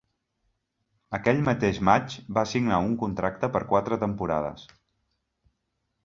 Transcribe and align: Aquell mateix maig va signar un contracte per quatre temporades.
Aquell 1.17 1.41
mateix 1.49 1.81
maig 1.89 2.15
va 2.37 2.43
signar 2.51 2.79
un 2.85 2.95
contracte 3.03 3.49
per 3.57 3.61
quatre 3.75 3.99
temporades. 4.05 4.65